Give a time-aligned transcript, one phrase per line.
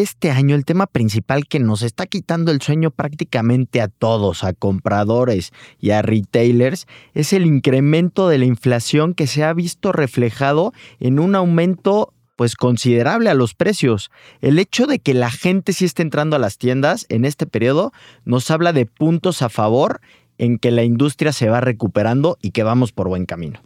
[0.00, 4.52] este año el tema principal que nos está quitando el sueño prácticamente a todos, a
[4.52, 10.72] compradores y a retailers, es el incremento de la inflación que se ha visto reflejado
[10.98, 14.10] en un aumento pues considerable a los precios.
[14.40, 17.92] El hecho de que la gente sí esté entrando a las tiendas en este periodo
[18.24, 20.00] nos habla de puntos a favor
[20.38, 23.60] en que la industria se va recuperando y que vamos por buen camino.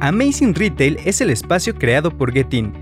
[0.00, 2.81] Amazing Retail es el espacio creado por Getin,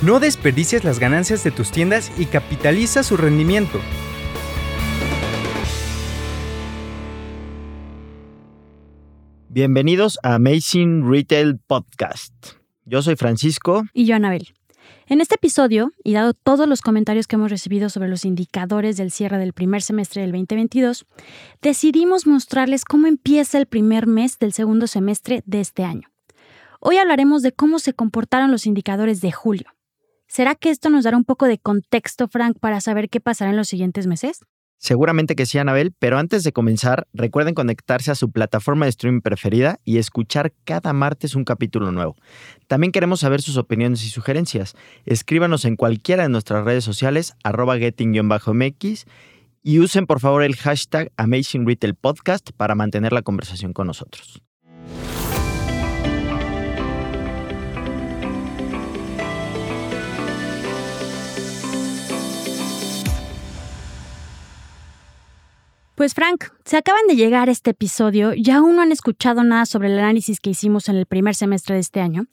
[0.00, 3.80] No desperdicies las ganancias de tus tiendas y capitaliza su rendimiento.
[9.48, 12.32] Bienvenidos a Amazing Retail Podcast.
[12.84, 13.86] Yo soy Francisco.
[13.92, 14.54] Y yo, Anabel.
[15.08, 19.10] En este episodio, y dado todos los comentarios que hemos recibido sobre los indicadores del
[19.10, 21.06] cierre del primer semestre del 2022,
[21.60, 26.08] decidimos mostrarles cómo empieza el primer mes del segundo semestre de este año.
[26.78, 29.66] Hoy hablaremos de cómo se comportaron los indicadores de julio.
[30.28, 33.56] ¿Será que esto nos dará un poco de contexto, Frank, para saber qué pasará en
[33.56, 34.40] los siguientes meses?
[34.76, 39.22] Seguramente que sí, Anabel, pero antes de comenzar, recuerden conectarse a su plataforma de streaming
[39.22, 42.14] preferida y escuchar cada martes un capítulo nuevo.
[42.68, 44.76] También queremos saber sus opiniones y sugerencias.
[45.06, 49.06] Escríbanos en cualquiera de nuestras redes sociales, arroba getting-mx,
[49.62, 54.42] y usen por favor el hashtag Amazing Retail Podcast para mantener la conversación con nosotros.
[65.98, 69.88] Pues Frank, se acaban de llegar este episodio y aún no han escuchado nada sobre
[69.88, 72.26] el análisis que hicimos en el primer semestre de este año.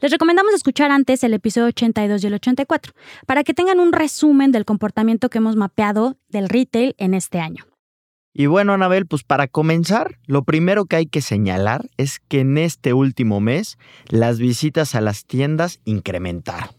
[0.00, 2.94] Les recomendamos escuchar antes el episodio 82 y el 84
[3.26, 7.66] para que tengan un resumen del comportamiento que hemos mapeado del retail en este año.
[8.32, 12.56] Y bueno, Anabel, pues para comenzar, lo primero que hay que señalar es que en
[12.56, 13.76] este último mes
[14.08, 16.70] las visitas a las tiendas incrementaron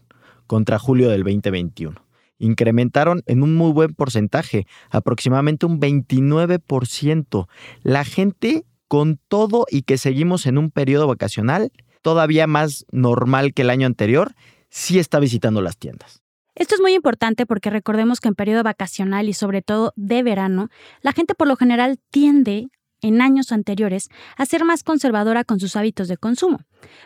[0.48, 2.02] contra julio del 2021
[2.42, 7.46] incrementaron en un muy buen porcentaje, aproximadamente un 29%.
[7.82, 13.62] La gente, con todo y que seguimos en un periodo vacacional, todavía más normal que
[13.62, 14.34] el año anterior,
[14.68, 16.22] sí está visitando las tiendas.
[16.54, 20.68] Esto es muy importante porque recordemos que en periodo vacacional y sobre todo de verano,
[21.00, 22.68] la gente por lo general tiende
[23.02, 26.60] en años anteriores a ser más conservadora con sus hábitos de consumo,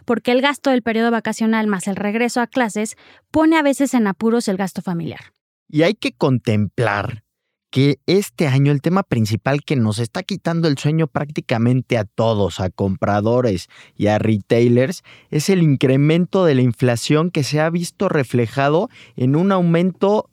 [0.05, 2.97] porque el gasto del periodo vacacional más el regreso a clases
[3.31, 5.33] pone a veces en apuros el gasto familiar.
[5.69, 7.25] Y hay que contemplar
[7.71, 12.61] que este año el tema principal que nos está quitando el sueño prácticamente a todos,
[12.61, 18.09] a compradores y a retailers, es el incremento de la inflación que se ha visto
[18.09, 20.31] reflejado en un aumento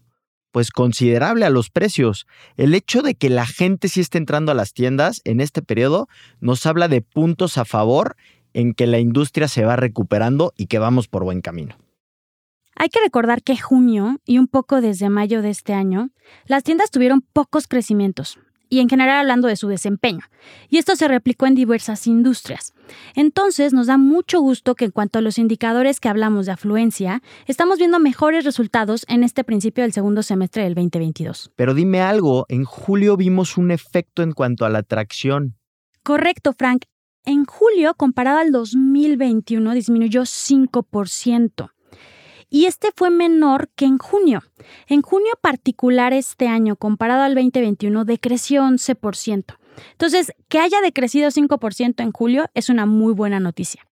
[0.54, 2.28] pues considerable a los precios.
[2.58, 6.08] El hecho de que la gente sí esté entrando a las tiendas en este periodo
[6.40, 8.16] nos habla de puntos a favor
[8.54, 11.76] en que la industria se va recuperando y que vamos por buen camino.
[12.76, 16.12] Hay que recordar que junio y un poco desde mayo de este año,
[16.46, 18.38] las tiendas tuvieron pocos crecimientos,
[18.74, 20.22] y en general hablando de su desempeño.
[20.68, 22.74] Y esto se replicó en diversas industrias.
[23.14, 27.22] Entonces nos da mucho gusto que en cuanto a los indicadores que hablamos de afluencia,
[27.46, 31.52] estamos viendo mejores resultados en este principio del segundo semestre del 2022.
[31.56, 35.56] Pero dime algo, en julio vimos un efecto en cuanto a la atracción.
[36.02, 36.86] Correcto, Frank.
[37.26, 41.70] En julio, comparado al 2021, disminuyó 5%
[42.54, 44.44] y este fue menor que en junio.
[44.88, 49.58] En junio particular este año, comparado al 2021, decreció 11%.
[49.94, 53.88] Entonces, que haya decrecido 5% en julio es una muy buena noticia.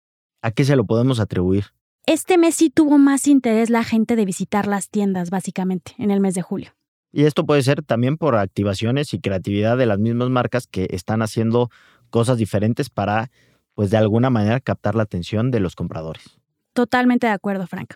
[0.42, 1.66] ¿A qué se lo podemos atribuir?
[2.04, 6.18] Este mes sí tuvo más interés la gente de visitar las tiendas, básicamente, en el
[6.18, 6.72] mes de julio.
[7.12, 11.22] Y esto puede ser también por activaciones y creatividad de las mismas marcas que están
[11.22, 11.70] haciendo
[12.10, 13.30] cosas diferentes para,
[13.74, 16.37] pues de alguna manera, captar la atención de los compradores.
[16.78, 17.94] Totalmente de acuerdo, Frank.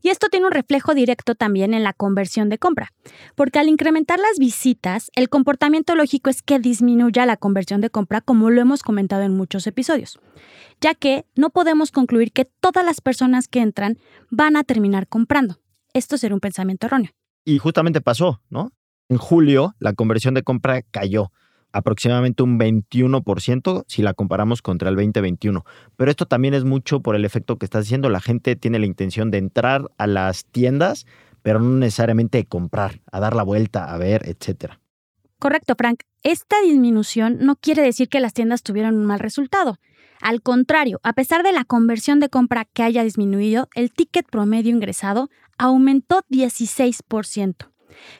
[0.00, 2.94] Y esto tiene un reflejo directo también en la conversión de compra,
[3.34, 8.22] porque al incrementar las visitas, el comportamiento lógico es que disminuya la conversión de compra,
[8.22, 10.18] como lo hemos comentado en muchos episodios,
[10.80, 13.98] ya que no podemos concluir que todas las personas que entran
[14.30, 15.60] van a terminar comprando.
[15.92, 17.10] Esto será un pensamiento erróneo.
[17.44, 18.72] Y justamente pasó, ¿no?
[19.10, 21.32] En julio la conversión de compra cayó
[21.72, 25.64] aproximadamente un 21% si la comparamos contra el 2021.
[25.96, 28.08] Pero esto también es mucho por el efecto que estás diciendo.
[28.08, 31.06] La gente tiene la intención de entrar a las tiendas,
[31.42, 34.80] pero no necesariamente de comprar, a dar la vuelta, a ver, etcétera.
[35.38, 36.02] Correcto, Frank.
[36.22, 39.78] Esta disminución no quiere decir que las tiendas tuvieran un mal resultado.
[40.20, 44.70] Al contrario, a pesar de la conversión de compra que haya disminuido, el ticket promedio
[44.70, 47.71] ingresado aumentó 16%.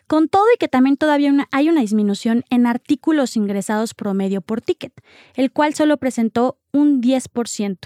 [0.07, 4.93] Con todo y que también todavía hay una disminución en artículos ingresados promedio por ticket,
[5.35, 7.79] el cual solo presentó un 10%.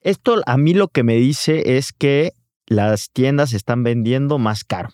[0.00, 2.32] Esto a mí lo que me dice es que
[2.66, 4.90] las tiendas están vendiendo más caro.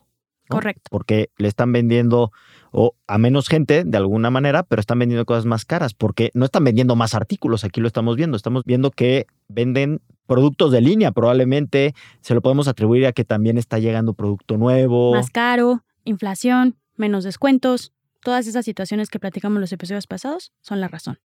[0.49, 0.89] Correcto.
[0.91, 2.33] Porque le están vendiendo
[2.73, 6.45] o a menos gente de alguna manera, pero están vendiendo cosas más caras porque no
[6.45, 7.65] están vendiendo más artículos.
[7.65, 8.37] Aquí lo estamos viendo.
[8.37, 11.13] Estamos viendo que venden productos de línea.
[11.13, 15.13] Probablemente se lo podemos atribuir a que también está llegando producto nuevo.
[15.15, 17.93] Más caro, inflación, menos descuentos.
[18.23, 21.19] Todas esas situaciones que platicamos en los episodios pasados son la razón.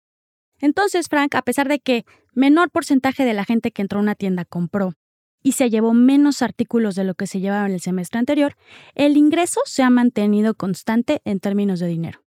[0.59, 4.15] Entonces, Frank, a pesar de que menor porcentaje de la gente que entró a una
[4.15, 4.93] tienda compró
[5.41, 8.55] y se llevó menos artículos de lo que se llevaba en el semestre anterior,
[8.95, 12.22] el ingreso se ha mantenido constante en términos de dinero.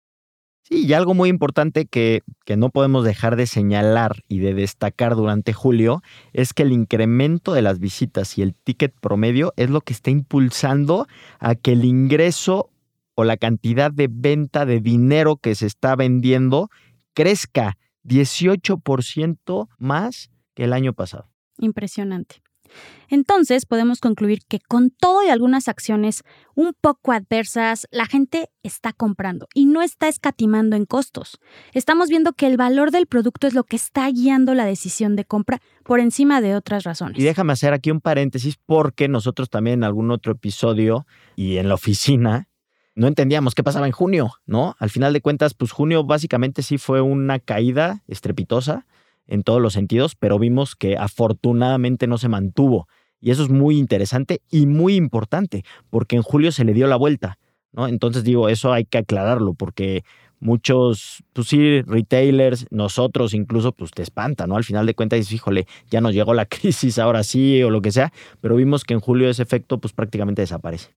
[0.64, 5.16] Sí, y algo muy importante que, que, no podemos dejar de señalar y de destacar
[5.16, 6.02] durante julio
[6.34, 10.12] es que el incremento de las visitas y el ticket promedio es lo que está
[10.12, 11.08] impulsando
[11.40, 12.70] a que el ingreso
[13.16, 16.70] o la cantidad de venta de dinero que se está vendiendo
[17.14, 21.30] crezca 18% más que el año pasado.
[21.58, 22.42] Impresionante.
[23.10, 26.24] Entonces podemos concluir que con todo y algunas acciones
[26.56, 31.40] un poco adversas, la gente está comprando y no está escatimando en costos.
[31.74, 35.26] Estamos viendo que el valor del producto es lo que está guiando la decisión de
[35.26, 37.20] compra por encima de otras razones.
[37.20, 41.68] Y déjame hacer aquí un paréntesis porque nosotros también en algún otro episodio y en
[41.68, 42.48] la oficina
[42.96, 44.76] no entendíamos qué pasaba en junio, ¿no?
[44.80, 48.86] Al final de cuentas, pues junio básicamente sí fue una caída estrepitosa
[49.32, 52.88] en todos los sentidos, pero vimos que afortunadamente no se mantuvo.
[53.22, 56.98] Y eso es muy interesante y muy importante, porque en julio se le dio la
[56.98, 57.40] vuelta,
[57.72, 57.88] ¿no?
[57.88, 60.04] Entonces digo, eso hay que aclararlo, porque
[60.42, 64.58] muchos, pues sí, retailers, nosotros incluso, pues te espanta, ¿no?
[64.58, 67.82] Al final de cuentas dices, híjole, ya nos llegó la crisis, ahora sí, o lo
[67.82, 68.12] que sea,
[68.42, 70.90] pero vimos que en julio ese efecto, pues prácticamente desaparece.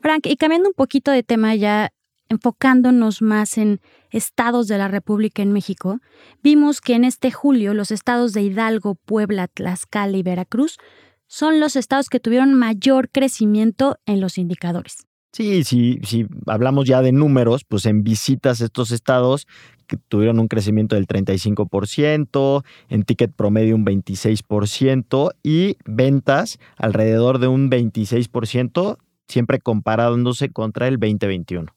[0.00, 1.92] Frank, y cambiando un poquito de tema ya,
[2.28, 3.80] enfocándonos más en
[4.12, 5.98] estados de la República en México,
[6.42, 10.78] vimos que en este julio los estados de Hidalgo, Puebla, Tlaxcala y Veracruz
[11.26, 15.06] son los estados que tuvieron mayor crecimiento en los indicadores.
[15.32, 19.46] Sí, sí, si hablamos ya de números, pues en visitas estos estados
[19.86, 27.46] que tuvieron un crecimiento del 35%, en ticket promedio un 26% y ventas alrededor de
[27.46, 31.72] un 26%, siempre comparándose contra el 2021.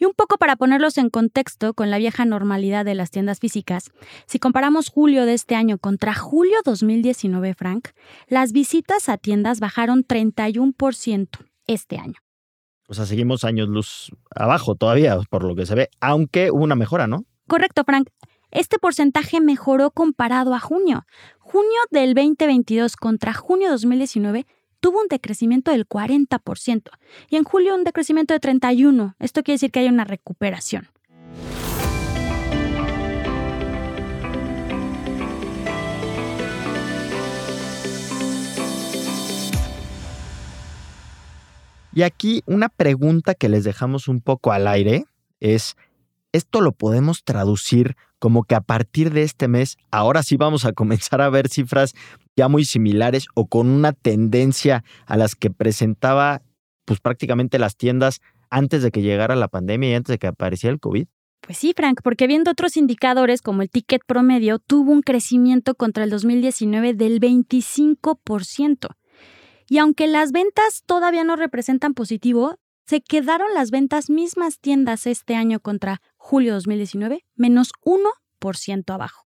[0.00, 3.90] Y un poco para ponerlos en contexto con la vieja normalidad de las tiendas físicas,
[4.24, 7.88] si comparamos julio de este año contra julio 2019, Frank,
[8.26, 11.28] las visitas a tiendas bajaron 31%
[11.66, 12.14] este año.
[12.88, 16.76] O sea, seguimos años luz abajo todavía, por lo que se ve, aunque hubo una
[16.76, 17.26] mejora, ¿no?
[17.46, 18.08] Correcto, Frank.
[18.50, 21.04] Este porcentaje mejoró comparado a junio.
[21.38, 24.46] Junio del 2022 contra junio 2019
[24.80, 26.90] tuvo un decrecimiento del 40%
[27.28, 29.14] y en julio un decrecimiento de 31%.
[29.18, 30.88] Esto quiere decir que hay una recuperación.
[41.92, 45.06] Y aquí una pregunta que les dejamos un poco al aire
[45.40, 45.76] es,
[46.32, 50.72] ¿esto lo podemos traducir como que a partir de este mes, ahora sí vamos a
[50.72, 51.94] comenzar a ver cifras
[52.36, 56.42] ya muy similares o con una tendencia a las que presentaba
[56.84, 60.72] pues prácticamente las tiendas antes de que llegara la pandemia y antes de que apareciera
[60.72, 61.06] el COVID?
[61.40, 66.04] Pues sí, Frank, porque viendo otros indicadores como el ticket promedio, tuvo un crecimiento contra
[66.04, 68.88] el 2019 del 25%.
[69.68, 75.36] Y aunque las ventas todavía no representan positivo, se quedaron las ventas mismas tiendas este
[75.36, 79.26] año contra julio 2019, menos 1% abajo.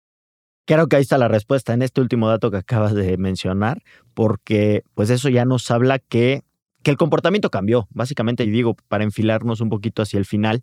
[0.67, 3.83] Creo que ahí está la respuesta en este último dato que acabas de mencionar,
[4.15, 6.45] porque pues eso ya nos habla que,
[6.85, 10.63] que el comportamiento cambió, básicamente, y digo, para enfilarnos un poquito hacia el final,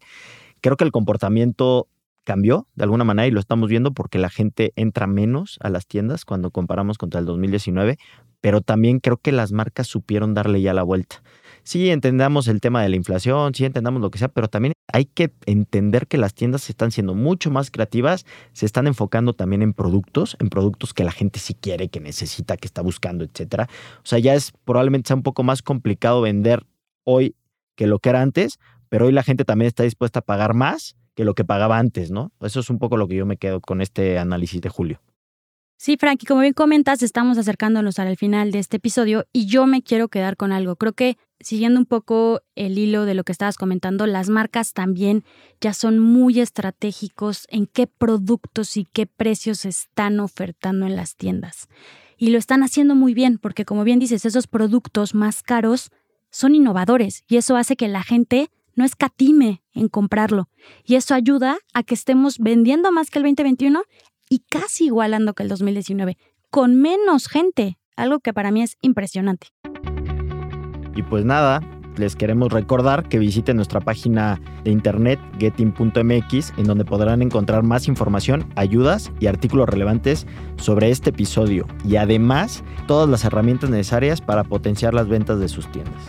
[0.61, 1.89] creo que el comportamiento
[2.23, 5.87] cambió de alguna manera y lo estamos viendo porque la gente entra menos a las
[5.87, 7.97] tiendas cuando comparamos contra el 2019,
[8.39, 11.23] pero también creo que las marcas supieron darle ya la vuelta
[11.63, 15.05] sí entendamos el tema de la inflación, sí entendamos lo que sea, pero también hay
[15.05, 19.73] que entender que las tiendas están siendo mucho más creativas, se están enfocando también en
[19.73, 23.69] productos, en productos que la gente sí quiere, que necesita, que está buscando, etcétera.
[23.97, 26.65] O sea, ya es probablemente sea un poco más complicado vender
[27.03, 27.35] hoy
[27.75, 30.95] que lo que era antes, pero hoy la gente también está dispuesta a pagar más
[31.15, 32.31] que lo que pagaba antes, ¿no?
[32.41, 35.01] Eso es un poco lo que yo me quedo con este análisis de Julio.
[35.77, 39.81] Sí, Frankie, como bien comentas, estamos acercándonos al final de este episodio y yo me
[39.81, 40.75] quiero quedar con algo.
[40.75, 45.23] Creo que siguiendo un poco el hilo de lo que estabas comentando, las marcas también
[45.61, 51.67] ya son muy estratégicos en qué productos y qué precios están ofertando en las tiendas.
[52.17, 55.91] Y lo están haciendo muy bien porque, como bien dices, esos productos más caros
[56.31, 60.49] son innovadores y eso hace que la gente no escatime en comprarlo.
[60.85, 63.83] Y eso ayuda a que estemos vendiendo más que el 2021
[64.29, 66.17] y casi igualando que el 2019,
[66.49, 69.47] con menos gente, algo que para mí es impresionante.
[70.95, 71.61] Y pues nada,
[71.97, 77.87] les queremos recordar que visiten nuestra página de internet getting.mx en donde podrán encontrar más
[77.87, 80.25] información, ayudas y artículos relevantes
[80.57, 85.69] sobre este episodio y además todas las herramientas necesarias para potenciar las ventas de sus
[85.71, 86.01] tiendas.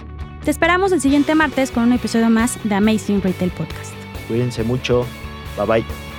[0.44, 3.92] Te esperamos el siguiente martes con un episodio más de Amazing Retail Podcast.
[4.28, 5.04] Cuídense mucho.
[5.56, 6.09] Bye bye.